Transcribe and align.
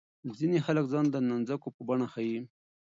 ځینې 0.37 0.57
خلک 0.65 0.85
ځان 0.93 1.05
د 1.09 1.15
نانځکو 1.27 1.67
په 1.75 1.81
بڼه 1.87 2.07
ښيي. 2.13 2.39